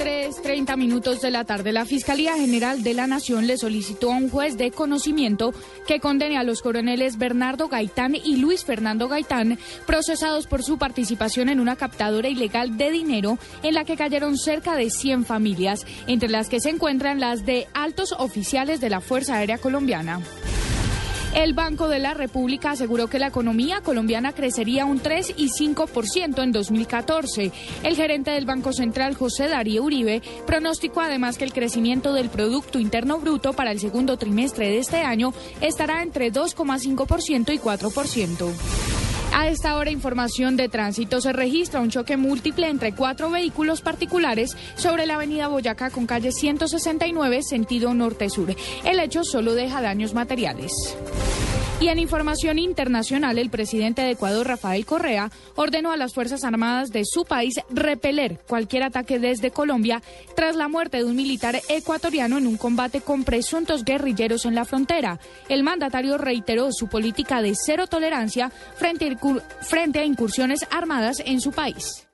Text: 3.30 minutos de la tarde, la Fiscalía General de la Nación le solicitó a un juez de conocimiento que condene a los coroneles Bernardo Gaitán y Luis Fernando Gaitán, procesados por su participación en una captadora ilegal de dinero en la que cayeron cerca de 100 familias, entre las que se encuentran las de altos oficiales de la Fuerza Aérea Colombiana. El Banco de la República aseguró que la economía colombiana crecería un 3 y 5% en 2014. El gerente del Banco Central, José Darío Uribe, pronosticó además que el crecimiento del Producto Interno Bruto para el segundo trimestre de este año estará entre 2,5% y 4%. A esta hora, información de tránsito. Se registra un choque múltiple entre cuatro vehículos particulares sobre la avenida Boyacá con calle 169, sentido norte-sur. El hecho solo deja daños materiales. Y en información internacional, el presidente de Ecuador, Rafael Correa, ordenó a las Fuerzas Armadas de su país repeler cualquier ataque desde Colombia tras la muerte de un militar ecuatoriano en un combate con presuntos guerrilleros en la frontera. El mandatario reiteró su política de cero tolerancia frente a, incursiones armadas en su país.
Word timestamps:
3.30 0.00 0.78
minutos 0.78 1.20
de 1.20 1.30
la 1.30 1.44
tarde, 1.44 1.72
la 1.72 1.84
Fiscalía 1.84 2.34
General 2.36 2.82
de 2.82 2.94
la 2.94 3.06
Nación 3.06 3.46
le 3.46 3.58
solicitó 3.58 4.12
a 4.12 4.16
un 4.16 4.30
juez 4.30 4.56
de 4.56 4.70
conocimiento 4.70 5.52
que 5.86 6.00
condene 6.00 6.38
a 6.38 6.42
los 6.42 6.62
coroneles 6.62 7.18
Bernardo 7.18 7.68
Gaitán 7.68 8.14
y 8.14 8.36
Luis 8.36 8.64
Fernando 8.64 9.08
Gaitán, 9.08 9.58
procesados 9.86 10.46
por 10.46 10.62
su 10.62 10.78
participación 10.78 11.48
en 11.48 11.60
una 11.60 11.76
captadora 11.76 12.28
ilegal 12.28 12.78
de 12.78 12.90
dinero 12.90 13.38
en 13.62 13.74
la 13.74 13.84
que 13.84 13.96
cayeron 13.96 14.38
cerca 14.38 14.74
de 14.74 14.90
100 14.90 15.26
familias, 15.26 15.84
entre 16.06 16.28
las 16.28 16.48
que 16.48 16.60
se 16.60 16.70
encuentran 16.70 17.20
las 17.20 17.44
de 17.44 17.66
altos 17.74 18.14
oficiales 18.16 18.80
de 18.80 18.90
la 18.90 19.00
Fuerza 19.00 19.34
Aérea 19.34 19.58
Colombiana. 19.58 20.20
El 21.34 21.54
Banco 21.54 21.88
de 21.88 22.00
la 22.00 22.12
República 22.12 22.72
aseguró 22.72 23.06
que 23.06 23.20
la 23.20 23.28
economía 23.28 23.82
colombiana 23.82 24.32
crecería 24.32 24.84
un 24.84 24.98
3 24.98 25.34
y 25.36 25.48
5% 25.48 26.42
en 26.42 26.50
2014. 26.50 27.52
El 27.84 27.96
gerente 27.96 28.32
del 28.32 28.46
Banco 28.46 28.72
Central, 28.72 29.14
José 29.14 29.46
Darío 29.46 29.84
Uribe, 29.84 30.22
pronosticó 30.44 31.00
además 31.00 31.38
que 31.38 31.44
el 31.44 31.52
crecimiento 31.52 32.12
del 32.14 32.30
Producto 32.30 32.80
Interno 32.80 33.20
Bruto 33.20 33.52
para 33.52 33.70
el 33.70 33.78
segundo 33.78 34.16
trimestre 34.16 34.70
de 34.70 34.78
este 34.78 35.02
año 35.02 35.32
estará 35.60 36.02
entre 36.02 36.32
2,5% 36.32 37.54
y 37.54 37.58
4%. 37.58 39.09
A 39.32 39.48
esta 39.48 39.76
hora, 39.76 39.90
información 39.90 40.56
de 40.56 40.68
tránsito. 40.68 41.20
Se 41.20 41.32
registra 41.32 41.80
un 41.80 41.90
choque 41.90 42.16
múltiple 42.16 42.68
entre 42.68 42.92
cuatro 42.92 43.30
vehículos 43.30 43.80
particulares 43.80 44.56
sobre 44.74 45.06
la 45.06 45.14
avenida 45.14 45.46
Boyacá 45.48 45.90
con 45.90 46.06
calle 46.06 46.32
169, 46.32 47.42
sentido 47.42 47.94
norte-sur. 47.94 48.54
El 48.84 48.98
hecho 48.98 49.22
solo 49.22 49.54
deja 49.54 49.80
daños 49.80 50.14
materiales. 50.14 50.72
Y 51.80 51.88
en 51.88 51.98
información 51.98 52.58
internacional, 52.58 53.38
el 53.38 53.48
presidente 53.48 54.02
de 54.02 54.10
Ecuador, 54.10 54.46
Rafael 54.46 54.84
Correa, 54.84 55.30
ordenó 55.56 55.90
a 55.92 55.96
las 55.96 56.12
Fuerzas 56.12 56.44
Armadas 56.44 56.90
de 56.90 57.06
su 57.06 57.24
país 57.24 57.54
repeler 57.70 58.38
cualquier 58.46 58.82
ataque 58.82 59.18
desde 59.18 59.50
Colombia 59.50 60.02
tras 60.36 60.56
la 60.56 60.68
muerte 60.68 60.98
de 60.98 61.04
un 61.04 61.16
militar 61.16 61.58
ecuatoriano 61.70 62.36
en 62.36 62.46
un 62.46 62.58
combate 62.58 63.00
con 63.00 63.24
presuntos 63.24 63.82
guerrilleros 63.82 64.44
en 64.44 64.56
la 64.56 64.66
frontera. 64.66 65.20
El 65.48 65.62
mandatario 65.62 66.18
reiteró 66.18 66.70
su 66.70 66.86
política 66.86 67.40
de 67.40 67.54
cero 67.54 67.86
tolerancia 67.86 68.52
frente 68.76 69.06
a, 69.06 70.04
incursiones 70.04 70.66
armadas 70.70 71.22
en 71.24 71.40
su 71.40 71.50
país. 71.50 72.09